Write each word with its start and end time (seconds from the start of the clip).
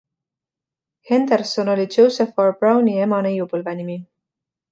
Henderson 1.07 1.67
oli 1.69 1.85
Joseph 1.97 2.41
R. 2.47 2.57
Browni 2.63 2.97
ema 3.05 3.21
neiupõlvenimi. 3.27 3.99